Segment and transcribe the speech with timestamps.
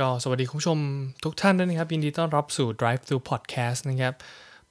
[0.00, 0.78] ก็สวัสดีคุณผู้ชม
[1.24, 4.14] ทุกท่านด้วยนะครับ ยินดีต้อนรับสู่ Drive Through Podcast นะครับ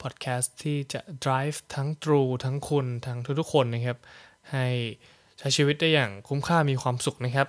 [0.02, 3.98] Podcast ที่จะ drive ทั้ง True ทั้งคุณ ทั้งทุกๆคนนะครับ
[4.52, 4.66] ให้
[5.40, 7.48] ใช้ชีวิตได้อย่างคุ้มค่ามีความสุขนะครับ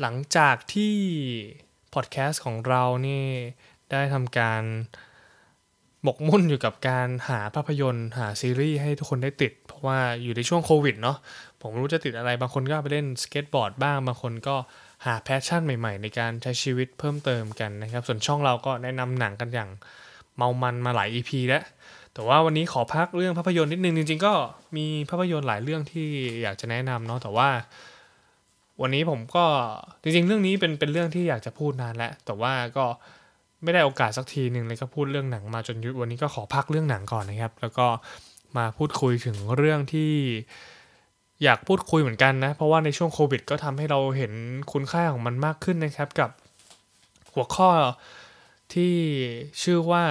[0.00, 0.94] หลังจากที่
[1.94, 3.24] Podcast ของเรานี่
[3.90, 4.62] ได้ทำการ
[6.02, 11.16] หมกมุ่นอยู่กับการหาภาพยนตร์ หาซีรีส์ให้ทุกคนได้ติด เพราะว่าอยู่ในช่วงโควิดเนาะ
[11.60, 14.56] ผมไม่รู้จะติดอะไรบางคนก็ไปเล่นสเก็ตบอร์ดบ้างบางคนก็
[15.06, 19.70] หา passion ใหม่ๆ ในการใช้ชีวิตเพิ่มเติมกันนะครับ ส่วนช่องเราก็แนะนำหนังกันอย่าง
[20.36, 21.64] เมามันมาหลาย EP แล้ว
[22.14, 24.32] แต่ว่าวันนี้ขอพักเรื่องภาพยนตร์นิดนึง จริงๆ ก็
[24.76, 26.08] มีภาพยนตร์หลายเรื่องที่
[26.42, 27.48] อยากจะแนะนำเนาะแต่ว่า
[28.82, 29.44] วันนี้ผมก็
[30.02, 32.84] จริงๆ เรื่องนี้เป็นเป็นเรื่องที่อยากจะพูดนานแล้ว แต่ว่าก็
[33.62, 37.86] ไม่ได้โอกาสสักทีหนึ่งเลยก็พูดเรื่องหนังมาจนหยุดวันนี้ก็ขอพักเรื่องหนังก่อนนะครับ แล้วก็
[38.56, 40.12] มาพูดคุยถึงเรื่องที่
[41.44, 44.32] อยากพูดคุยเหมือนกันนะ เพราะว่าในช่วงโควิด ก็ทำให้เราเห็น
[44.72, 46.30] คุณค่าของมันมากขึ้นนะครับกับ
[47.34, 47.68] หัวข้อ
[48.74, 48.94] ที่
[49.62, 50.04] ชื่อว่า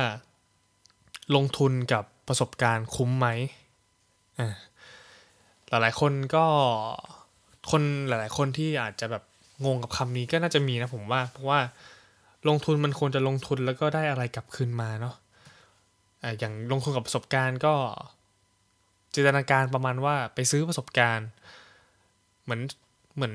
[1.35, 3.27] ลงทุนกับประสบการณ์คุ้มไหม
[4.39, 4.55] อ่า
[5.69, 6.45] หลายๆคนก็
[7.71, 9.23] คนหลาย ๆ คนที่อาจจะแบบ
[9.65, 11.59] งงกับคำนี้ก็น่าจะมีนะผมว่า เพราะว่า
[12.47, 15.15] ลงทุนมันควรจะลงทุนแล้วก็ได้อะไรกลับคืนมาเนาะ
[16.23, 17.73] อ่าอย่างลงทุนกับประสบการณ์ก็
[19.15, 21.27] จินตนาการประมาณว่าไปซื้อประสบการณ์
[22.43, 22.61] เหมือน
[23.15, 23.33] เหมือน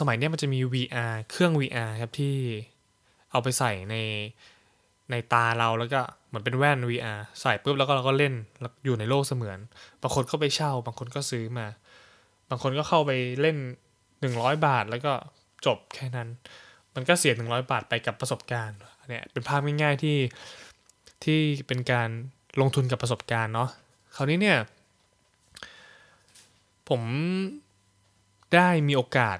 [0.00, 2.36] สมัยนี้มันจะมี VR เครื่อง VR ครับที่
[3.30, 3.96] เอาไปใส่ใน
[5.10, 8.34] ในตาเราแล้วก็เหมือนเป็นแว่น VR ใส่ปุ๊บแล้วก็เราก็เล่น
[8.84, 9.58] อยู่ในโลกเสมือน
[10.02, 11.66] บางคนก็ไปเช่า บางคนก็ซื้อมา
[12.50, 13.56] บางคนก็เข้าไปเล่น
[14.10, 15.12] 100 บาทแล้วก็
[15.66, 16.28] จบแค่นั้น
[16.94, 20.18] มันก็เสีย 100 บาทไปกับประสบการณ์เนี่ยเป็นภาพง่ายๆที่
[21.24, 22.08] ที่เป็นการ
[22.60, 23.68] ลงทุนกับประสบการณ์เนาะ
[24.16, 24.58] คราวนี้เนี่ย
[26.88, 27.02] ผม
[28.54, 29.38] ได้มีโอกาส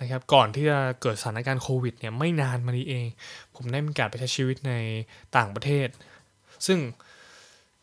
[0.00, 3.06] นะครับ ก่อนที่จะเกิดสถานการณ์โควิดเนี่ยไม่นานมานี้เอง
[3.54, 4.72] ผมได้มีโอกาสไปใช้ชีวิตใน
[5.36, 5.88] ต่างประเทศ
[6.66, 6.78] ซึ่ง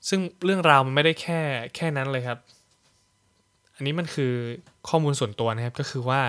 [0.10, 1.40] ซึ่งเรื่องราวมันไม่ได้แค่
[1.76, 2.40] แค่นั้นเลยครับ
[3.76, 4.34] อันนี้มันคือ
[4.90, 6.22] ข้อมูลส่วนตัวนะครับก็คือว่า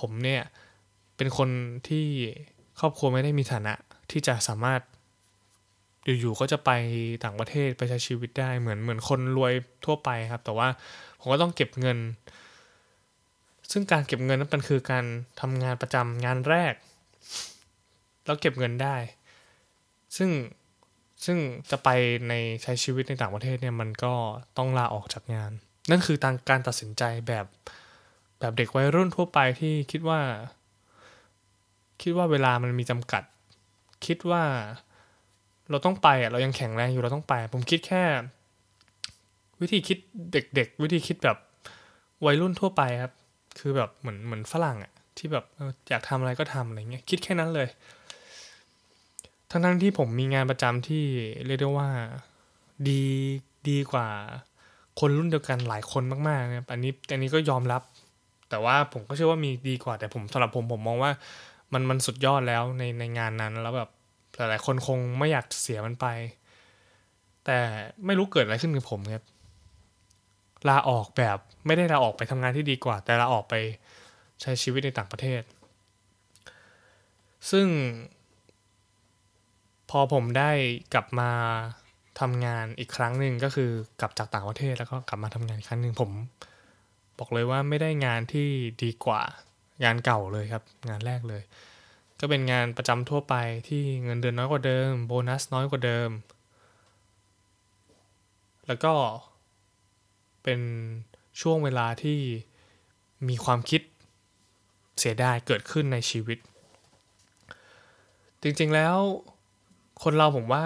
[0.00, 0.42] ผมเนี่ย
[1.16, 1.48] เป็นคน
[1.88, 2.06] ที่
[2.80, 3.74] ครอบครัวไม่ได้มีฐานะ
[4.10, 4.80] ที่จะสามารถ
[6.20, 6.70] อยู่ๆก็จะไป
[7.24, 9.52] ต่างประเทศไปใช้ชีวิตได้เหมือนเหมือนคนรวย
[9.84, 10.68] ทั่วไปครับ แต่ว่า
[11.24, 11.98] ผมก็ต้องเก็บเงิน
[13.72, 15.04] ซึ่งการเก็บเงินนั้นมันคือการ
[15.40, 16.74] ทำงานประจำงานแรก
[18.24, 18.96] แล้วเก็บเงินได้
[20.16, 20.30] ซึ่ง
[21.24, 21.38] ซึ่ง
[21.70, 21.88] จะไป
[22.28, 24.14] ในใช้ชีวิตในต่างประเทศเนี่ยมันก็
[24.58, 25.50] ต้องลาออกจากงาน
[25.90, 27.46] นั่นคือทางการตัดสินใจแบบ
[28.38, 30.20] แบบเด็กวัยรุ่นทั่วไปที่คิดว่า
[32.02, 33.22] คิดว่าเวลามันมีจำกัด
[34.06, 34.44] คิดว่า
[35.70, 38.04] เราต้องไปอะเรายังแข็งแรงอยู่เราต้องไป ผมคิดแค่
[39.60, 39.98] วิธีคิด
[40.32, 41.38] เด็กๆ วิธีคิดแบบ
[42.26, 43.12] วัยรุ่นทั่วไปครับ
[43.58, 45.44] คือแบบเหมือนเหมือนฝรั่งอะที่แบบ
[45.88, 47.68] อยากทำอะไรก็ทำอะไรเงี้ยคิดแค่นั้นเลย
[49.50, 51.04] ทั้งทั้งๆที่ผมมีงานประจำที่
[51.46, 51.88] เรียกได้ว่า
[52.88, 53.02] ดี
[53.68, 54.08] ดีกว่า
[55.00, 57.82] คนรุ่นเดียวกันหลายคนมากๆนะครับอันนี้อันนี้ก็ยอมรับ
[58.50, 61.12] แต่ว่าผมก็เชื่อว่ามีดีกว่า แต่ผมสำหรับผมผมมองว่า
[61.72, 63.90] มันมันสุดยอดแล้วในในงานนั้นแล้วแบบ
[64.36, 66.06] หลายๆคนคงไม่อยากเสียมันไป
[67.44, 67.58] แต่
[68.06, 69.24] ไม่รู้เกิดอะไรขึ้นกับผมครับ
[70.68, 73.54] ลาออกแบบไม่ได้ลาออกไปทำงานที่ดีกว่า แต่ลาออกไป
[74.40, 75.42] ใช้ชีวิตในต่างประเทศ
[77.50, 77.66] ซึ่ง
[79.90, 80.50] พอผมได้
[80.94, 81.30] กลับมา
[82.20, 83.70] ทำงานอีกครั้งหนึ่งก็คือ
[84.00, 86.10] กลับจากต่างประเทศแล้วก็กลับมาทำงานอีกครั้งหนึ่งผม
[87.18, 88.48] บอกเลยว่าไม่ได้งานที่
[88.82, 89.22] ดีกว่า
[89.84, 91.42] งานเก่าเลยครับ งานแรกเลย
[92.20, 93.34] ก็เป็นงานประจำทั่วไป
[93.68, 96.10] ที่เงินเดือนน้อยกว่าเดิม โบนัสน้อยกว่าเดิม
[98.66, 98.92] แล้วก็
[100.44, 100.60] เป็น
[101.40, 102.18] ช่วงเวลาที่
[103.28, 103.82] มีความคิด
[104.98, 106.38] เสียดายเกิดขึ้นในชีวิต
[108.42, 108.96] จริงๆแล้ว
[110.02, 110.64] คนเราผมว่า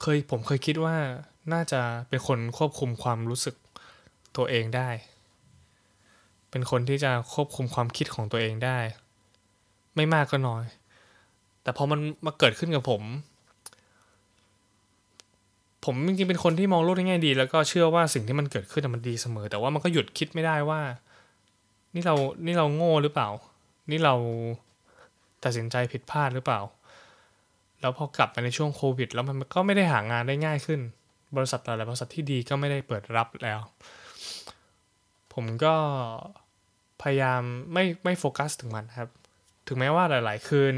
[0.00, 0.96] เคยผมเคยคิดว่า
[1.52, 3.54] น่าจะเป็นคนควบคุมความรู้สึก
[4.36, 4.90] ตัวเองได้
[6.50, 8.78] เป็นคนที่จะควบคุมความคิดของตัวเองได้
[9.96, 10.64] ไม่มากก็น้อย
[11.62, 13.02] แต่พอมันมาเกิดขึ้นกับผม
[15.86, 20.80] ผมจริงๆเป็นคนที่มองโลกในแง่ดี แล้วก็เชื่อว่าสิ่งที่มันเกิดขึ้นมันดีเสมอ แต่ว่ามันก็หยุดคิดไม่ได้ว่า
[21.94, 22.14] นี่เรา
[22.46, 23.28] นี่เราโง่หรือเปล่า
[23.90, 24.14] นี่เรา
[25.44, 26.60] ตัดสินใจผิดพลาดหรือเปล่า
[27.80, 30.80] แล้วพอกลับไปในช่วงโควิด แล้วมันก็ไม่ได้หางานได้ง่ายขึ้น
[31.36, 33.60] บริษัทหลายๆบริษัทที่ดีก็ไม่ได้เปิดรับแล้ว
[35.34, 35.74] ผมก็
[37.02, 37.42] พยายาม
[37.72, 39.10] ไม่ไม่โฟกัสถึงมันครับ
[39.66, 40.74] ถึงแม้ว่าหลาย ๆ คืน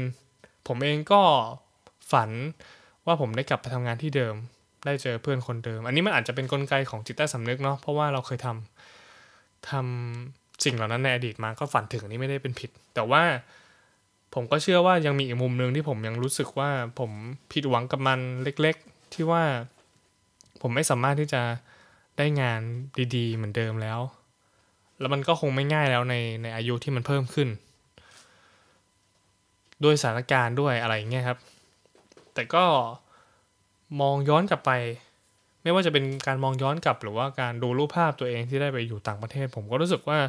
[0.67, 1.21] ผมเองก็
[2.11, 2.29] ฝัน
[3.05, 4.35] ว่าผมได้กลับไปทำงานที่เดิม
[4.85, 13.23] ได้เจอเพื่อนคนเดิม อันนี้มันอาจจะเป็นนกลไกของจิตใต้สำนึกเนาะเพราะว่าเราเคยทำทำสิ่งเหล่านั้นในอดีตมาก็ฝันถึงนนี้ไม่ได้เป็นผิด แต่ว่า
[14.33, 17.11] ผมก็เชื่อว่ายังมีอีกมุมหนึ่งที่ผมยังรู้สึกว่าผม
[17.51, 19.43] ผิดหวังกับมันเล็ก ๆ ที่ว่า
[20.61, 21.41] ผมไม่สามารถที่จะ
[22.17, 22.61] ได้งาน
[23.15, 23.99] ดีๆ เหมือนเดิมแล้ว
[24.99, 27.49] แล้วมันก็คงไม่ง่ายแล้วในในอายุที่มันเพิ่มขึ้น
[29.83, 31.39] ด้วยสถานการณ์ด้วยอะไรเงี้ยครับ
[32.33, 32.65] แต่ก็
[34.01, 34.71] มองย้อนกลับไป
[35.63, 40.19] ไม่ว่าจะเป็นการมองย้อนกลับ หรือว่าการดูรูปภาพตัวเองที่ได้ไปอยู่ต่างประเทศ ผมก็รู้สึกว่า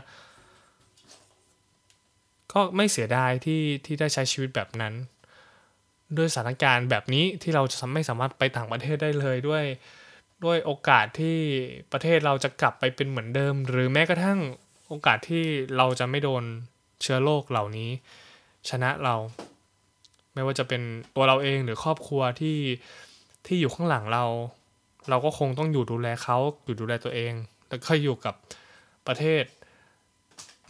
[2.53, 4.95] ก็ไม่เสียดายที่ที่ได้ใช้ชีวิตแบบนั้น
[6.17, 9.65] ด้วยสถานการณ์แบบนี้ที่เราจะไม่สามารถไปต่างประเทศได้เลยด้วย
[10.45, 11.39] ด้วยโอกาสที่
[11.93, 14.39] ประเทศเราจะกลับไปเป็นเหมือนเดิม หรือแม้กระทั่ง
[14.89, 15.45] โอกาสที่
[15.77, 16.45] เราจะไม่โดน
[17.03, 17.91] เชื้อโรคเหล่านี้
[18.71, 19.15] ชนะเรา
[20.35, 20.83] ไม่ว่าจะเป็น
[21.15, 22.57] ตัวเราเองหรือครอบครัวที่
[23.47, 24.25] ที่อยู่ข้างหลังเรา
[25.09, 27.33] เราก็คงต้องอยู่ดูแลเขาอยู่ดูแลตัวเอง
[27.69, 28.35] แล้วก็อยู่กับ
[29.07, 29.45] ประเทศ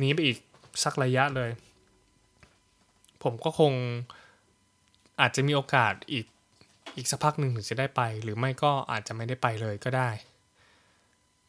[0.02, 0.38] นี้ไปอีก
[0.84, 1.50] สักระยะเลย
[3.22, 3.72] ผมก็คง
[5.20, 6.26] อาจจะมีโอกาสอีก
[6.96, 10.10] อีกสักพักหนึ่งถึงจะได้ไป หรือไม่ก็อาจจะไม่ได้ไปเลยก็ได้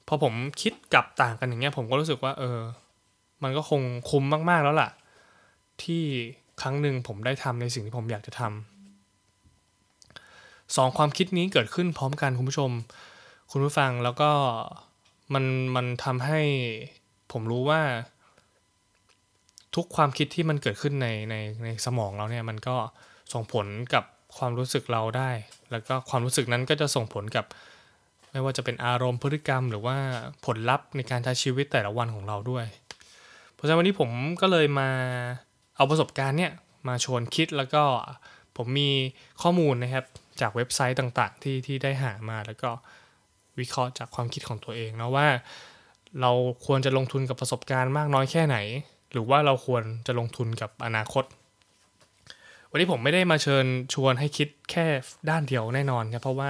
[0.07, 2.59] พอผมคิดกลับต่างกันอย่างเงี้ยผมก็รู้สึกว่า เออ
[3.43, 4.89] มันก็คงคุ้มมาก ๆแล้วล่ะ
[5.83, 6.03] ที่
[6.61, 8.70] ครั้งหนึ่งผมได้ทำในสิ่งที่ผมอยากจะทำ
[10.75, 12.71] สองความคิดนี้เกิดขึ้นพร้อมกันคุณผู้ชม
[13.51, 14.31] คุณผู้ฟังแล้วก็
[15.33, 15.45] มัน
[15.75, 16.41] มันทำให้
[17.31, 17.81] ผมรู้ว่า
[19.75, 22.75] ทุกความคิดที่มันเกิดขึ้นในในในสมองเราเนี่ยมันก็
[23.33, 24.03] ส่งผลกับ
[24.37, 25.29] ความรู้สึกเราได้
[25.71, 27.45] แล้วก็ความรู้สึกนั้นก็จะส่งผลกับ
[28.31, 29.97] ไม่ว่าจะเป็นอารมณ์พฤติกรรม หรือว่า
[30.45, 32.65] ผลลัพธ์ในการใช้ชีวิตแต่ละวันของเราด้วย
[33.53, 34.09] เพราะฉะนั้นวันนี้ผม
[34.41, 34.89] ก็เลยมา
[35.75, 36.51] เอาประสบการณ์เนี่ย
[36.87, 37.83] มาชวนคิดแล้วก็
[38.57, 38.89] ผมมี
[39.41, 40.05] ข้อมูลนะครับ
[40.41, 42.69] จากเว็บไซต์ต่างๆ ที่ที่ได้หามาแล้วก็
[43.59, 45.27] วิเคราะห์จากความคิดของตัวเองนะว่า
[46.21, 46.31] เรา
[46.65, 48.57] ควรจะลงทุนกับประสบการณ์มากน้อยแค่ไหน
[49.11, 51.23] หรือว่าเราควรจะลงทุนกับอนาคต
[52.69, 54.85] วันนี้ผมไม่ได้มาเชิญชวนให้คิดแค่
[55.29, 56.49] ด้านเดียวแน่นอนครับเพราะว่า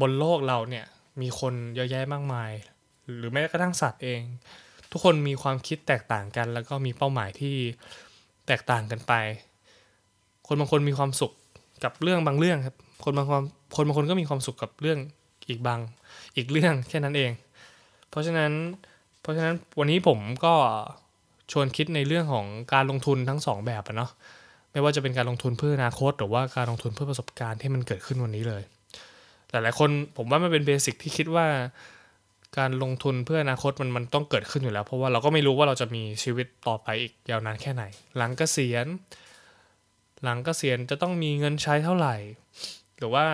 [0.00, 0.84] บนโลกเราเนี่ย
[1.20, 2.52] มีคนเยอะแยะมากมาย
[3.16, 4.20] หรือแม้กระทั่งสัตว์เอง
[4.90, 7.56] ทุกคนมีความคิดแตกต่างกัน แล้วก็มีเป้าหมายที่
[8.46, 9.12] แตกต่างกันไป
[10.46, 11.32] คนบางคนมีความสุข
[11.84, 13.42] กับเรื่องบางเรื่องครับ คนบางคน
[13.76, 14.98] คนบางคนก็มีความสุขกับเรื่อง
[15.48, 15.80] อีกบาง
[16.36, 17.30] อีกเรื่องแค่นั้นเอง
[18.10, 18.52] เพราะฉะนั้น
[19.20, 20.54] เพราะฉะนั้นวันนี้ผมก็
[21.52, 24.10] ชวนคิดในเรื่องของการลงทุนทั้งสองแบบอะเนาะ
[24.72, 28.62] ไม่ว่าจะเป็นการลงทุนเพื่ออนาคต หรือว่าการลงทุนเพื่อประสบการณ์ที่มันเกิดขึ้นวันนี้เลย
[29.50, 31.46] หลายๆคนผมว่ามันเป็นเบสิกที่คิดว่า
[32.58, 37.84] การลงทุนเพื่ออนาคตมันมันต้องเกิดขึ้นอยู่แล้ว เพราะว่าเราก็ไม่รู้ว่าเราจะมีชีวิตต่อไปอีกยาวนานแค่ไหน
[38.16, 38.86] หลังเกษียณ
[40.22, 42.14] หลังเกษียณจะต้องมีเงินใช้เท่าไหร่
[42.98, 43.26] หรือว่า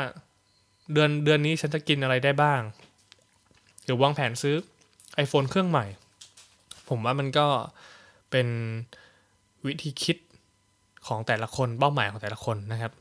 [0.93, 2.61] เดือนเดือนนี้ฉันจะกินอะไรได้บ้าง
[3.85, 4.57] หรือวางแผนซื้อ
[5.25, 5.87] iPhone เครื่องใหม่
[6.89, 7.47] ผมว่ามันก็
[8.31, 8.49] เป็น
[9.67, 10.17] วิธีคิด
[11.07, 12.93] ของแต่ละคนเป้าหมายของแต่ละคนนะครับ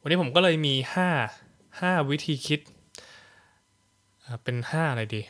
[0.00, 0.74] วันนี้ผมก็เลยมี
[1.36, 2.60] 5 5 วิธีคิด
[4.44, 5.22] เป็น 5 อะไรดี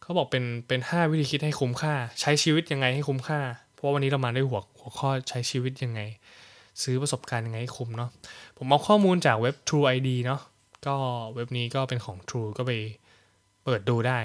[0.00, 3.40] เขาบอกเป็นเป็น 5 วิธีคิดให้คุ้มค่า ใช้ชีวิตยังไงให้คุ้มค่า
[3.80, 6.00] เพราะวันนี้เรามาด้วยหัวหัวข้อใช้ชีวิตยังไง
[6.82, 8.10] ซื้อประสบการณ์ยังไงให้คุ้มเนาะ
[8.56, 10.40] ผมเอาข้อมูลจากเว็บ True ID เนาะ
[10.86, 10.94] ก็
[11.34, 12.72] เว็บนี้ก็เป็นของ True ก็ไป
[13.64, 14.18] เปิดดูได้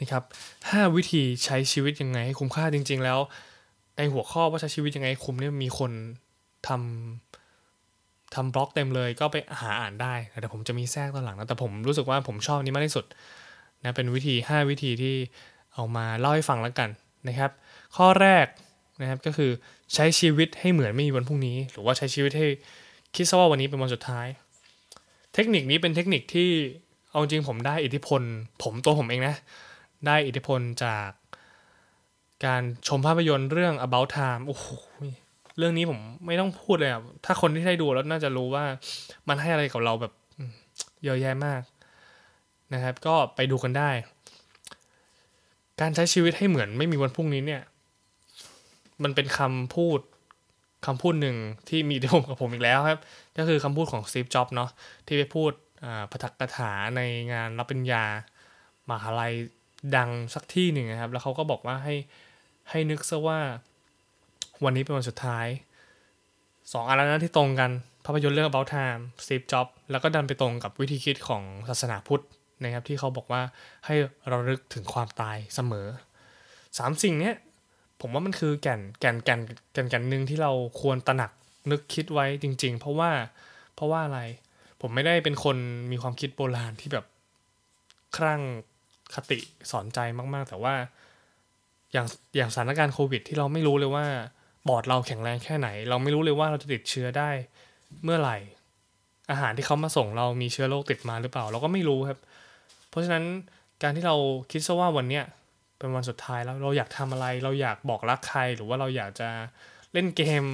[0.00, 0.22] นะครับ
[0.60, 3.18] 5วิธีใช้ชีวิตยังไงให้คุ้มค่าจริง ๆ แล้ว
[3.96, 5.90] ในหัวข้อว่าใช้ชีวิตยังไงคุ้มเนี่ยมีคน
[6.68, 13.04] ทำทำบล็อกเต็มเลยก็ไปหาอ่านได้แต่ผมจะมีแทรกตอนหลังนะแต่ผมรู้สึกว่าผมชอบนี้มากที่สุด
[13.84, 15.14] นะเป็นวิธี 5 วิธีที่
[15.74, 16.88] เอามาเล่าให้ฟังแล้วกัน
[17.28, 17.50] นะครับ
[17.96, 18.46] ข้อแรก
[19.00, 19.50] นะครับก็คือ
[19.94, 22.46] ใช้ชีวิตให้เหมือนไม่มีวันพรุ่งนี้ หรือว่าใช้ชีวิตให้
[23.14, 24.26] คิดซะว่าวันนี้เป็นวันสุดท้าย
[25.34, 26.50] เทคนิคนี้เป็นเทคนิคที่
[27.10, 28.20] เอาจริงผมได้อิทธิพล
[28.62, 29.36] ผมตัวผมเองนะ
[30.06, 31.08] ได้อิทธิพลจาก
[32.46, 34.66] การชมภาพยนตร์เรื่อง about time โอ้โห
[35.58, 38.64] เรื่องนี้ผมไม่ต้องพูดเลยอะถ้าคนที่ได้ดูแล้วน่าจะรู้ว่า
[39.28, 40.12] มันให้อะไรกับเราแบบ
[41.04, 41.62] เยอะแยะมาก
[42.74, 43.90] นะครับ ก็ไปดูกันได้
[45.80, 47.62] การใช้ชีวิตให้เหมือนไม่มีวันพรุ่งนี้เนี่ย
[49.02, 50.00] มันเป็นคำพูด
[50.86, 51.36] คำพูดหนึ่ง
[51.68, 53.00] ที่มีที่ผมกับผมอีกแล้วครับ
[53.38, 54.70] ก็คือคำพูดของซีฟจ็อบเนาะ
[55.06, 55.50] ที่ไปพูด
[56.10, 57.00] พทักถาใน
[57.32, 58.04] งานรับปริญญา
[58.90, 59.32] มหาลัย
[59.96, 61.94] ดังสักที่หนึ่งนะครับ แล้วเขาก็บอกว่าให้
[62.70, 63.38] ให้นึกซะว่า
[64.64, 65.46] วันนี้เป็นวันสุดท้าย
[66.72, 67.70] สองอันนั้นที่ตรงกัน
[68.04, 72.24] ภาพยนตร์เรื่อง About Time Steve Jobs แล้วก็ดันไปตรงกับวิธีคิดของศาสนาพุทธ
[72.64, 73.42] นะครับที่เขาบอกว่า
[73.86, 73.94] ให้
[74.28, 75.86] เราลึกถึงความตายเสมอ
[76.78, 77.32] สามสิ่งนี้
[78.00, 79.40] ผมว่ามันคือแก่นแก่นแก่น
[79.72, 81.30] แก่นแก่นหนึ่งที่เราควรตระหนัก
[81.70, 83.10] นึกคิดไว้จริง ๆ เพราะว่า
[83.74, 84.20] เพราะว่าอะไร
[84.80, 85.56] ผมไม่ได้เป็นคน
[85.90, 87.06] มีความคิดโบราณที่แบบ
[88.16, 88.42] ครั่ง
[89.14, 89.38] คติ
[89.70, 89.98] สอนใจ
[90.34, 90.74] มากๆ แต่ว่า
[91.92, 94.06] อย่างอย่างสถานการณ์โควิด ที่เราไม่รู้เลยว่า
[94.68, 97.30] บอดเราแข็งแรงแค่ไหน เราไม่รู้เลยว่าเราจะติดเชื้อได้
[98.04, 98.36] เมื่อไหร่
[99.30, 102.18] อาหารที่เขามาส่งเรามีเชื้อโรคติดมาหรือเปล่า เราก็ไม่รู้ครับ
[102.92, 103.24] เพราะฉะนั้น
[103.82, 104.16] การที่เรา
[104.50, 105.24] คิดซะว่าวันเนี้ย
[105.78, 109.28] เป็นวันสุดท้ายแล้วเราอยากทำอะไร เราอยากบอกรักใคร หรือว่าเราอยากจะ
[109.92, 110.44] เล่นเกม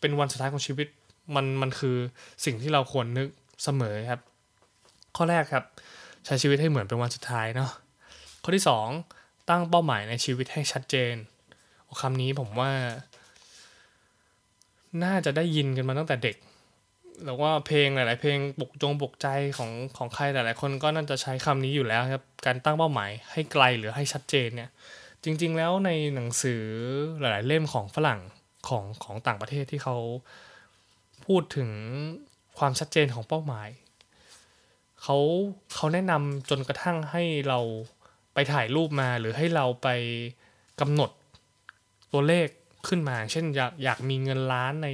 [0.00, 0.88] เป็นวันสุดท้ายของชีวิต
[1.34, 1.96] มันมันคือ
[2.44, 3.28] สิ่งที่เราควรนึก
[3.64, 4.20] เสมอครับ
[5.16, 5.64] ข้อแรกครับ
[6.26, 7.70] ใช้ชีวิตให้เหมือนเป็นวันสุดท้ายเนาะ
[8.42, 8.64] ข้อที่
[9.06, 11.14] 2 ตั้งเป้าหมายในชีวิตให้ชัดเจน
[12.00, 12.72] คำนี้ผมว่า
[15.04, 16.36] น่าจะได้ยินกันมาตั้งแต่เด็ก
[17.24, 24.70] แล้วว่าเพลงหลาย ๆ เพลงปลุกจงปลุกใจของของใครหลาย ๆ คนก็น่าจะใช้คำนี้อยู่แล้วครับ การตั้งเป้าหมายให้ไกลหรือให้ชัดเจนเนี่ย
[25.24, 26.62] จริง ๆ แล้วในหนังสือ
[27.20, 28.20] หลาย ๆ เล่มของฝรั่ง
[28.68, 29.96] ของของต่างประเทศที่เขา
[31.26, 31.70] พูดถึง
[32.58, 33.68] ความชัดเจนของเป้าหมาย
[35.02, 35.18] เขา
[35.74, 37.60] เขาแนะนำจนกระทั่งให้เรา
[38.34, 39.88] ไปถ่ายรูปมาหรือให้เราไป
[40.80, 41.10] กำหนด
[42.12, 42.48] ตัวเลข
[42.88, 44.88] ขึ้นมา เช่นอยากอยากมีเงินล้านใน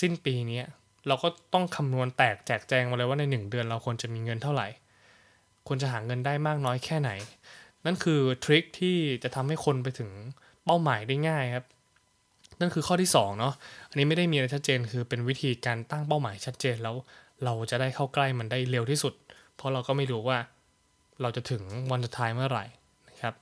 [0.00, 0.62] สิ้นปีนี้
[1.06, 4.68] เราก็ต้องคำนวณแตกแจกแจงมาเลยว่าในหนึ่งเดือนเราควรจะมีเงินเท่าไหร่
[5.66, 7.10] ควรจะหาเงินได้มากน้อยแค่ไหน
[7.86, 10.10] นั่นคือทริคที่จะทำให้คนไปถึง
[10.64, 11.66] เป้าหมายได้ง่ายครับ
[12.60, 13.54] นั่นคือข้อที่2เนาะ
[13.88, 16.94] อันนี้ไม่ได้มีอะไรชัดเจนคือเป็นวิธีการตั้งเป้าหมายชัดเจนแล้ว
[17.44, 19.14] เราจะได้เข้าใกล้มันได้เร็วที่สุด
[19.56, 20.38] เพราะเราก็ไม่รู้ว่า
[21.20, 22.64] เราจะถึงวันสุดท้ายเมื่อไหร่
[23.08, 23.34] นะครับ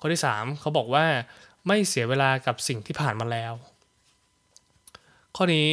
[0.00, 1.04] ข้อที่ 3เขาบอกว่า
[1.66, 3.52] ไม่เสียเวลากับสิ่งที่ผ่านมาแล้ว
[5.36, 5.66] ข้อนี้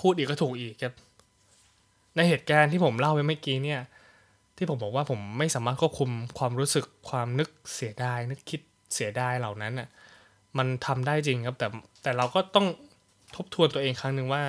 [0.00, 0.94] พูดอีกก็ถูกอีกครับ
[2.16, 3.80] ในเหตุการณ์ที่ผมเล่าไปเมื่อกี้เนี่ย
[4.56, 8.60] ที่ผมบอกว่าผมไม่สามารถควบคุมความรู้สึกความนึกเสียดาย นึกคิด
[8.94, 9.88] เสียดายเหล่านั้นอะ
[10.58, 11.66] มันทำได้จริงครับ แต่
[12.02, 12.66] แต่เราก็ต้อง
[13.36, 14.42] ทบทวนตัวเองครั้งหนึ่งว่า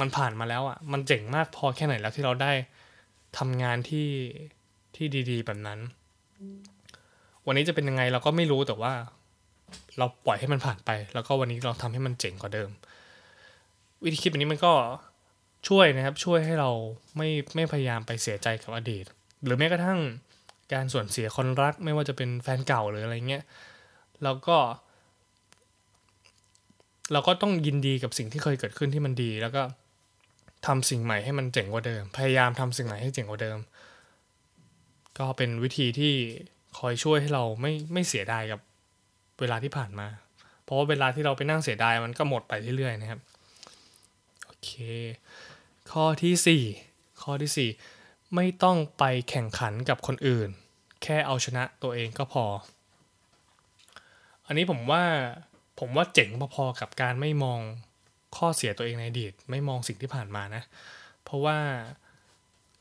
[0.00, 2.52] มันผ่านมาแล้วอะมันเจ๋งมากพอแค่ไหนแล้วที่เราได้
[3.38, 4.08] ทำงานที่
[4.94, 5.80] ที่ดี ๆ แบบนั้น
[7.46, 8.92] วันนี้จะเป็นยังไงเราก็ไม่รู้แต่ว่า
[9.98, 12.70] เราปล่อยให้มันผ่านไป แล้วก็วันนี้เราทำให้มันเจ๋งกว่าเดิม
[14.04, 14.72] วิธีคิดแบบนี้มันก็
[15.68, 16.70] ช่วยนะครับ ช่วยให้เรา
[17.16, 19.04] ไม่ไม่พยายามไปเสียใจกับอดีต
[19.44, 19.98] หรือแม้กระทั่ง
[20.72, 23.44] การส่วนเสียคนรักไม่ว่าจะเป็นแฟนเก่าหรืออะไรเงี้ย
[24.22, 24.58] เราก็
[27.12, 29.62] เราก็ต้องยินดีกับสิ่งที่เคยเกิดขึ้นที่มันดี แล้วก็
[30.66, 33.58] ทำสิ่งใหม่ให้มันเจ๋งกว่าเดิม พยายามทำสิ่งใหม่ให้เจ๋งกว่าเดิม
[35.18, 36.14] ก็เป็นวิธีที่
[36.78, 38.60] คอยช่วยให้เราไม่ไม่เสียดายกับ
[39.40, 40.06] เวลาที่ผ่านมา
[40.64, 43.20] เพราะว่าเวลาที่เราไปนั่งเสียดายมันก็หมดไปเรื่อยๆนะครับ
[44.64, 44.70] เค
[45.92, 50.48] ข้อที่ 4 ข้อที่ 4 ไม่ต้องไปแข่งขันกับคนอื่น
[51.02, 52.44] แค่เอาชนะตัวเองก็พอ
[54.46, 55.04] อันนี้ผมว่า
[55.80, 57.60] ผมว่าเจ๋งพอๆกับการไม่มอง
[58.36, 60.62] ข้อเสียตัวเองในอดีตไม่มองสิ่งที่ผ่านมานะ
[61.24, 61.58] เพราะว่า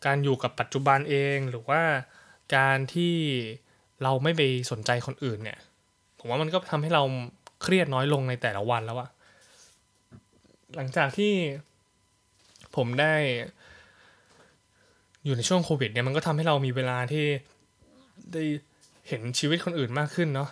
[0.06, 1.82] การอยู่กับปัจจุบันเองหรือว่า
[2.56, 3.16] การที่
[4.04, 5.60] เราไม่ไปสนใจคนอื่นเนี่ย
[6.20, 7.04] ผมว่ามันก็ทำให้เรา
[7.62, 9.10] เครียดน้อยลงในแต่ละวันแล้วอะ
[10.76, 11.34] หลังจากที่
[12.76, 13.14] ผมได้
[15.26, 17.26] อยู่ในช่วงโควิดเนี่ยมันก็ทำให้เรามีเวลาที่
[18.34, 18.44] ได้
[19.08, 20.50] เห็นชีวิตคนอื่นมากขึ้นเนาะ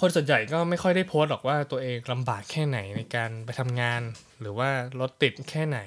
[0.00, 4.02] คนส่วนใหญ่ก็ไม่ค่อยได้โพสต์หรอกว่าตัวเองลำบากแค่ไหนในการไปทำงาน
[4.40, 4.68] หรือว่า
[5.00, 5.78] รถติดแค่ไหน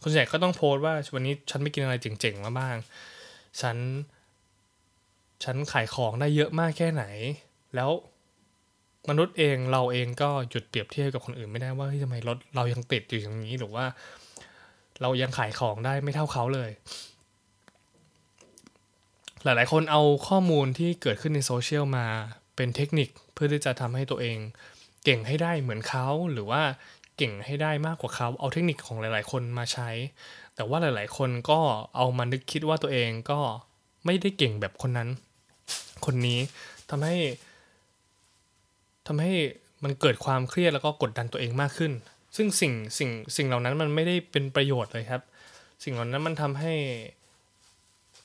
[0.00, 2.76] คนส่วนใหญ่ก็ต้องโพสต์ว่าวันนี้ฉันไปกินอะไรเจ๋งๆมาบ้าง
[3.60, 3.76] ฉัน
[5.44, 7.04] ฉันขายของได้เยอะมากแค่ไหน
[7.74, 7.90] แล้ว
[9.08, 13.84] มนุษย์เองเราเองก็หยุดเปรียบเทียบกับคนอื่นไม่ได้ว่าทำไมรถเรายังติดอยู่อย่างนี้หรือว่า
[15.00, 16.70] เรายังขายของได้ไม่เท่าเขาเลย
[19.44, 22.06] หลายๆ คนเอาข้อมูลที่เกิดขึ้นในโซเชียลมา
[22.56, 24.38] เป็นเทคนิคเพื่อที่จะทำให้ตัวเอง
[25.04, 26.62] เก่งให้ได้เหมือนเขาหรือว่า
[27.16, 29.90] เก่งให้ได้มากกว่าเขาเอาเทคนิคของหลาย ๆ คนมาใช้
[30.54, 31.60] แต่ว่าหลาย ๆ คนก็
[31.96, 33.40] เอามานึกคิดว่าตัวเองก็
[34.04, 35.08] ไม่ได้เก่งแบบคนนั้น
[36.04, 36.40] คนนี้
[36.90, 37.16] ทำให้
[39.12, 39.34] ทำให้
[39.84, 41.92] มันเกิดความเครียดแล้วก็กดดันตัวเองมากขึ้น
[42.36, 45.22] ซึ่งสิ่งสิ่งสิ่งเหล่านั้นมันไม่ได้เป็นประโยชน์เลยครับ
[45.84, 46.74] สิ่งเหล่านั้นมันทำให้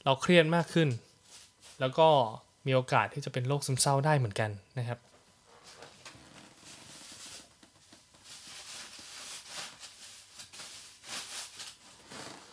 [0.03, 0.89] เราเครียดมากขึ้น
[1.79, 2.07] แล้วก็
[2.65, 4.49] มีโอกาสที่จะเป็นโรคซึมเศร้าได้เหมือนกัน
[4.79, 4.99] นะครับ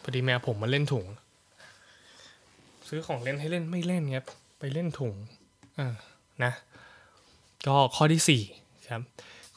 [0.02, 1.06] พอดีแมวผมมาเล่นถุง
[2.88, 4.26] ซื้อของเล่นให้เล่นไม่เล่นครับ
[4.58, 5.14] ไปเล่นถุง
[5.78, 5.94] อ่า
[6.44, 6.52] นะ
[7.66, 9.02] ก็ข้อที่4ครับ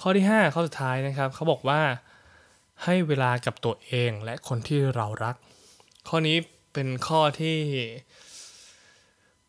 [0.01, 1.81] ข้อที่ 5 ข้อสุดท้ายนะครับเขาบอกว่า
[2.83, 5.35] ให้เวลากับตัวเองและคนที่เรารัก
[6.09, 6.37] ข้อนี้
[6.73, 7.57] เป็นข้อที่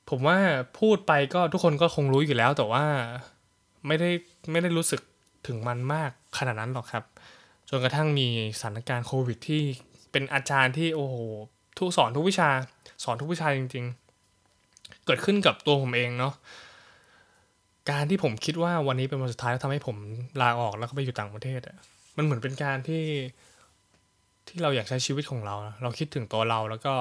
[0.08, 0.38] ผมว่า
[0.78, 2.84] พูดไปก็ทุกคนก็คงรู้อยู่แล้วแต่ว่า
[3.86, 4.10] ไม่ได้
[4.50, 5.00] ไม่ได้รู้สึก
[5.46, 7.04] ถึงมันมากขนาดนั้นหรอกครับ
[7.68, 8.28] จนกระทั่งมี
[8.60, 9.62] สถานการณ์โควิดที่
[10.12, 11.16] เป็นอาจารย์ที่โอ้โห
[11.78, 12.50] ทุกสอนทุกวิชา
[13.04, 13.84] สอนทุกวิชาจริง
[14.44, 16.34] ๆ เกิดขึ้นกับตัวผมเองเนาะ
[17.90, 19.96] การที่ผมคิดว่าวันนี้เป็นวันสุดท้ายแล้วทำให้ผม
[20.42, 21.76] ลาออกแล้วก็ไปอยู่ต่างประเทศอะ
[22.16, 23.04] มันเหมือนเป็นการที่
[24.48, 26.94] ที่เราอยากใช้ชีวิตของเรา เราคิดถึงตัวเราแล้วก็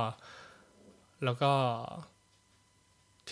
[1.26, 1.52] แล้วก็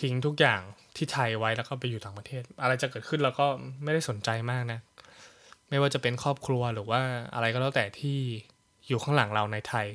[0.00, 0.60] ทิ้งทุกอย่าง
[0.96, 3.46] ที่ไทยไว้แล้วก็ไปอยู่ต่างประเทศ อะไรจะเกิดขึ้นเราก็
[3.82, 4.80] ไม่ได้สนใจมากนะ
[5.68, 7.00] ไม่ว่าจะเป็นครอบครัวหรือว่า
[7.34, 8.18] อะไรก็แล้วแต่ที่
[8.88, 9.86] อยู่ข้างหลังเราในไทย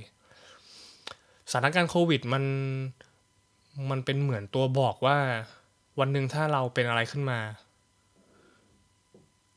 [1.51, 2.43] สถานการณ์โควิดมัน
[3.89, 5.17] มันเป็นเหมือนตัวบอกว่า
[5.99, 7.39] วันหนึ่งถ้าเราเป็นอะไรขึ้นมา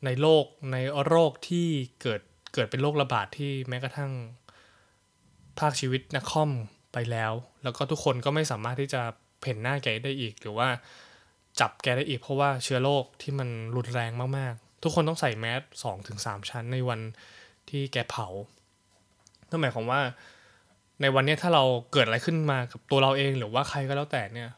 [0.04, 1.68] ในโลกในโรคที่
[2.02, 2.20] เกิด
[2.54, 4.12] เกิดเป็นโรคระบาดที่แม้กระทั่ง
[5.58, 6.50] ภาคชีวิตนักคอม
[6.92, 7.32] ไปแล้ว
[7.62, 9.02] แล้วก็ทุกคนก็ไม่สามารถที่จะ
[9.44, 10.68] เห็นหน้าแกได้อีก หรือว่า
[11.60, 17.00] จับแกได้อีกเพราะว่าเชื้อโรคที่มันรุนแรงมากๆ ทุกคนต้องใส่แมสสองถึงสามชั้นในวัน
[17.68, 18.26] ที่แกเผา
[19.48, 20.00] นั่นหมายความว่า
[21.00, 24.50] ในวันนี้ถ้าเราเกิดอะไรขึ้นมากับตัวเราเองหรือว่าใครก็แล้วแต่เนี่ย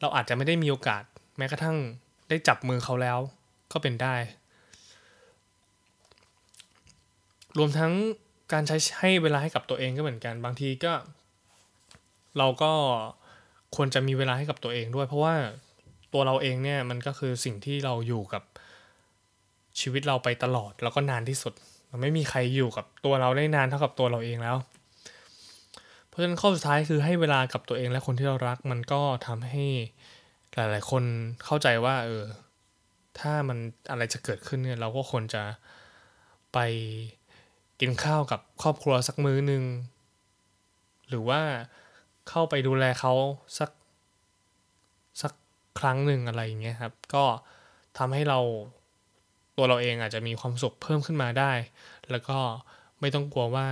[0.00, 1.02] เราอาจจะไม่ได้มีโอกาส
[1.38, 1.76] แม้กระทั่ง
[2.28, 3.18] ได้จับมือเขาแล้ว
[3.72, 4.16] ก็เป็นได้
[7.58, 7.92] รวมทั้ง
[8.52, 10.92] การใช้ให้เวลาให้กับตัวเองก็เหมือนกัน บางทีก็
[12.38, 12.72] เราก็
[13.76, 15.34] ควรจะมีเวลาให้กับตัวเองด้วย เพราะว่า
[16.12, 18.42] ตัวเราเองเนี่ยมันก็คือสิ่งที่เราอยู่กับ
[19.80, 21.52] ชีวิตเราไปตลอด แล้วก็นานที่สุด
[21.90, 24.56] มันไม่มีใครอยู่กับตัวเราได้นานเท่ากับตัวเราเองแล้ว
[26.18, 29.64] ราะฉะนั้นข้อสุดท้ายคือให้เวลากับตัวเองและคนที่เรารัก มันก็ทำให้
[30.54, 31.04] หลาย ๆ คน
[31.44, 32.24] เข้าใจว่า เออ
[33.20, 33.58] ถ้ามัน
[33.90, 35.42] อะไรจะเกิดขึ้นเนี่ย เราก็ควรจะ
[36.52, 36.58] ไป
[37.80, 39.64] กินข้าวกับครอบครัวสักมื้อหนึ่ง
[41.08, 41.40] หรือว่า
[42.28, 43.12] เข้าไปดูแลเขา
[43.58, 43.70] สัก
[45.22, 45.32] สัก
[45.78, 47.24] ครั้งหนึ่งอะไรอย่างเงี้ยครับ ก็
[47.98, 48.38] ทำให้เรา
[49.56, 51.52] ตัวเราเองอาจจะมีความสุขเพิ่มขึ้นมาได้
[52.10, 52.38] แล้วก็
[53.00, 53.68] ไม่ต้องกลัวว่า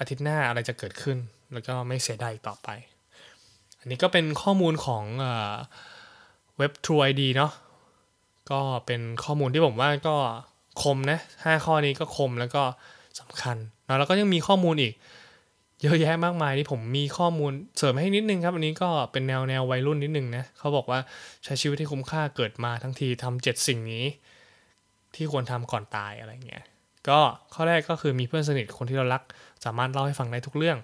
[0.00, 1.18] อาทิตย์หน้าอะไรจะเกิดขึ้น
[1.52, 2.68] แล้วก็ไม่เสียดายต่อไป
[3.80, 5.04] อันนี้ก็เป็นข้อมูลของ
[6.58, 7.52] เว็บ True ID เนาะ
[8.50, 10.16] ก็เป็นข้อมูลที่ผมว่าก็
[10.82, 12.62] คมนะห้าข้อนี้ก็คมแล้วก็
[13.20, 13.56] สำคัญ
[13.88, 14.94] นะแล้วก็ยังมีข้อมูลอีก
[15.82, 21.00] เยอะแยะมากมายที่ผมมีข้อมูลเสริมให้นิดนึงครับ อันนี้ก็เป็นแนวแนววัยรุ่นนิดนึงนะเขาบอกว่า
[21.44, 24.04] ใช้ชีวิตที่คุ้มค่าเกิดมาทั้งทีทำเจ็ดสิ่งนี้
[25.14, 26.64] ที่ควรทำก่อนตายอะไรเงี้ย
[27.08, 27.20] ก็
[27.54, 29.22] ข้อแรกก็คือมีเพื่อนสนิทคนที่เรารัก
[29.64, 30.78] สามารถเล่าให้ฟังได้ทุกเรื่อง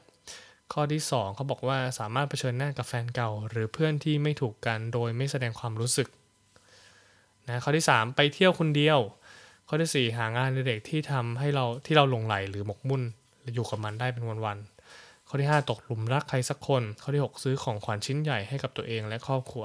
[0.73, 6.09] ข้อที่ 2เขาบอกว่าสามารถเผชิญหน้ากับแฟนเก่า หรือเพื่อนที่ไม่ถูกกันโดยไม่แสดงความรู้สึก
[7.49, 8.99] นะข้อที่ 3 ไปเที่ยวคนเดียว
[9.69, 13.03] ข้อที่ 4 หางานเด็กที่ทำให้เราที่เราหลงไหลหรือหมกมุ่น
[13.55, 19.65] อยู่กับมันได้เป็นวันๆข้อที่ 5 ตกหลุมรักใครสักคน ข้อที่ 6 ซื้อของขวัญชิ้นใหญ่ให้กับตัวเองและครอบครัว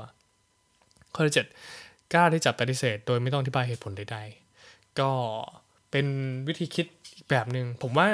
[1.16, 1.34] ข้อที่
[1.74, 5.12] 7 กล้าที่จะปฏิเสธ โดยไม่ต้องอธิบายเหตุผลใดๆ ก็
[5.92, 6.06] เป็น
[6.48, 8.10] วิธีคิดอีกแบบหนึง่งผมว่า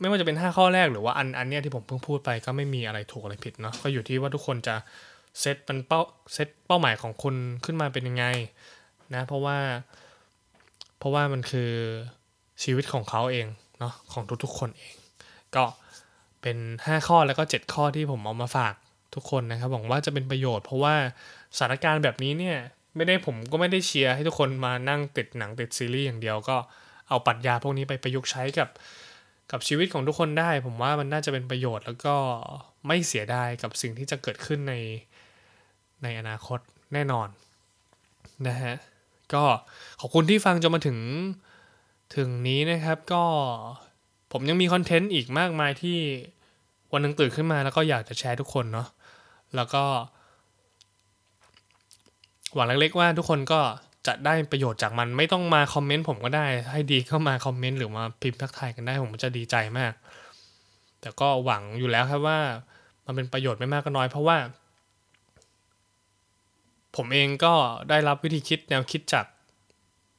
[0.00, 4.74] ไม่ว่าจะเป็น 5 ข้อแรกหรือว่าอันอันเนี้ยที่ผมเพิ่งพูดไปก็ไม่มีอะไรถูกอะไรผิดเนาะก็อยู่ที่ว่าทุกคนจะ
[5.40, 6.00] เซตมันเป้า
[6.34, 8.24] เซตเป้าหมายของคุณขึ้นมาเป็นยังไง
[9.14, 9.58] นะเพราะว่า
[10.98, 11.70] เพราะว่ามันคือ
[12.62, 13.46] ชีวิตของเขาเอง
[13.78, 14.94] เนาะของทุกๆคนเอง
[15.56, 15.64] ก็
[16.42, 18.74] เป็น 5 ข้อแล้วก็ 7 ข้อที่ผมเอามาฝาก
[19.14, 20.94] ทุกคนนะครับหวังว่าจะเป็นประโยชน์ เพราะว่า
[21.56, 22.58] สถานการณ์แบบนี้เนี่ย
[22.96, 26.56] ไม่ได้ผมก็ไม่ได้เชียร์ให้ทุกคนมานั่งติดหนังติดซีรีส์อย่างเดียวก็
[27.08, 28.68] เอาปรัชญาพวกนี้ไปประยุกต์ใช้กับ
[29.50, 32.16] กับชีวิตของทุกคนได้ ผมว่ามันน่าจะเป็นประโยชน์แล้วก็
[32.86, 34.74] ไม่เสียดายกับสิ่งที่จะเกิดขึ้นใน
[36.02, 36.58] ในอนาคต
[36.92, 37.28] แน่นอน
[38.48, 38.74] นะฮะ
[39.34, 39.44] ก็
[40.00, 40.98] ขอบคุณที่ฟังจนมาถึง
[42.16, 43.24] ถึงนี้นะครับก็
[44.32, 45.98] ผมยังมีคอนเทนต์อีกมากมายที่
[46.92, 48.88] วันนึงตื่นขึ้นมาแล้วก็อยากจะแชร์ทุกคนเนาะ
[49.56, 49.84] แล้วก็
[52.54, 53.60] หวังเล็กๆว่าทุกคนก็
[54.06, 59.92] จะได้ประโยชน์จากมันไม่ต้องมาคอมเมนต์ผมก็ได้ ให้ดีเข้ามาคอมเมนต์หรือมาพิมพ์ทักทายกันได้ผมจะดีใจมาก
[61.00, 62.38] แต่ก็หวังอยู่แล้วครับว่า
[63.06, 64.38] มันเป็นประโยชน์ไม่มากก็น้อย เพราะว่า
[66.96, 67.54] ผมเองก็
[67.88, 69.26] ได้รับวิธีคิดแนวคิดจาก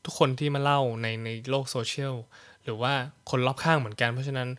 [0.06, 2.16] ทุกคนที่มาเล่าในในโลกโซเชียล
[2.64, 2.94] หรือว่า
[3.30, 4.50] คนรอบข้างเหมือนกัน เพราะฉะนั้น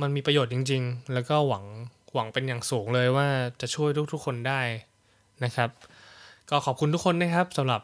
[0.00, 1.64] มันมีประโยชน์จริง ๆ แล้วก็หวัง
[2.14, 3.28] หวังเป็นอย่างสูงเลยว่า
[3.60, 4.60] จะช่วยทุกๆคนได้
[5.44, 5.70] นะครับ
[6.50, 7.82] ก็ขอบคุณทุกคนนะครับสำหรับ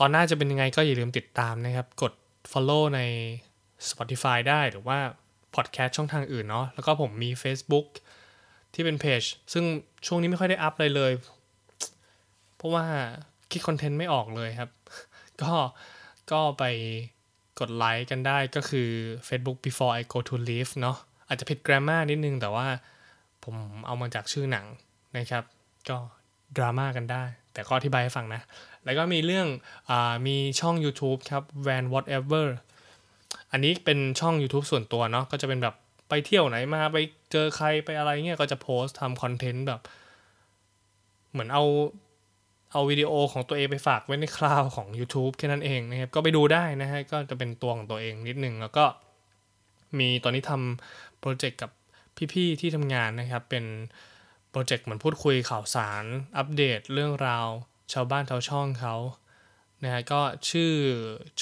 [0.00, 2.12] ตอนหน้าจะเป็นยังไงก็อย่าลืมติดตามนะครับ กด
[2.50, 3.00] follow ใน
[3.88, 4.98] Spotify ได้หรือว่า
[5.54, 7.86] podcast ช่องทางอื่นเนาะแล้วก็ผมมี Facebook
[8.74, 9.64] ที่เป็นเพจซึ่ง
[10.06, 11.12] ช่วงนี้ไม่ค่อยได้อัพเลยเลย
[12.56, 12.86] เพราะว่า
[13.50, 14.70] คิดคอนเทนต์ไม่ออกเลยครับ
[15.42, 15.52] ก็
[16.32, 16.64] ก็ไป
[17.60, 18.88] กดไลค์กันได้ก็คือ
[19.28, 20.96] Facebook before I go to live เนาะ
[21.28, 22.66] อาจจะผิด grammar นิดนึง แต่ว่า
[23.44, 23.56] ผม
[23.86, 24.66] เอามาจากชื่อหนัง
[25.16, 25.44] นะครับ
[25.88, 25.98] ก็
[26.56, 28.42] ดราม่ากันได้ แต่ก็อธิบายให้ฟังนะ
[28.84, 29.48] แล้วก็มีเรื่อง
[29.90, 29.92] อ
[30.26, 32.46] มีช่อง YouTube ครับ Van Whatever
[33.52, 35.74] อันนี้เป็นช่อง YouTube ส่วนตัวเนาะก็จะเป็นแบบ
[36.08, 36.98] ไปเที่ยวไหนมาไป
[37.32, 39.80] เจอใครไปอะไรเงี้ยก็จะโพสต์ทำคอนเทนต์แบบ
[41.32, 41.64] เหมือนเอา
[42.72, 48.84] เอาวิดีโอของตัวเองไปฝากไว้ใน cloud ของ YouTube แค่นั้นเองนะครับ ก็ไปดูได้นะฮะ ก็จะเป็นตัวของตัวเองนิดนึง แล้วก็
[49.98, 51.70] มีตอนนี้ทำโปรเจกต์กับ
[52.32, 53.64] พี่ ๆ ที่ทำงานนะครับ เป็น
[54.52, 56.04] โปรเจกต์เหมือนพูดคุยข่าวสาร
[56.36, 57.46] อัปเดตเรื่องราว
[57.92, 58.94] ชาวบ้านชาวช่องเขา
[59.84, 60.72] นะฮะก็ชื่อ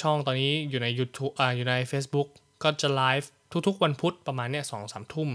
[0.01, 2.27] ช่องตอนนี้อยู่ใน YouTube อ่าอยู่ใน Facebook
[2.63, 3.29] ก็จะไลฟ์
[3.67, 5.29] ทุกๆ วันพุธประมาณเนี้ยสองสามทุ่ม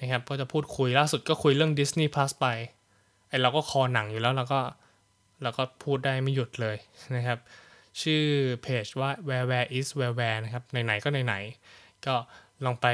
[0.00, 2.46] นะครับก็จะพูดคุยล่าสุดก็คุยเรื่อง Disney Plus ไป
[3.28, 4.60] ไอเราก็คอหนังอยู่แล้วเราก็
[5.42, 6.76] เราก็พูดได้ไม่หยุดเลย
[7.16, 7.38] นะครับ
[8.02, 8.22] ชื่อ
[8.62, 12.14] เพจว่า where where is where where นะครับไหนๆก็ไหนๆก็
[12.64, 12.86] ลองไป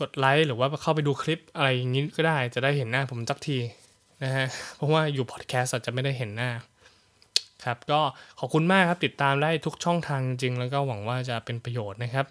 [0.00, 3.58] กดไลค์หรือว่าเข้าไปดูคลิปอะไรอย่างนี้ก็ได้จะได้เห็นหน้าผมสักที
[4.22, 6.50] นะฮะเพราะว่าอยู่พอดแคสต์อาจจะไม่ได้เห็นหน้า
[7.64, 8.00] ครับก็
[8.38, 12.26] ขอบคุณมากครับติดตามได้ทุกช่องทางจริง แล้วก็หวังว่าจะเป็นประโยชน์นะครับ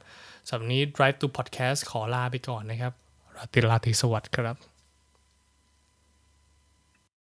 [0.47, 2.93] สำหรับนี้ Drive to Podcast ขอลาไปก่อนนะครับ
[3.37, 4.72] ราตรีราตรีสวัสดิ์ครับ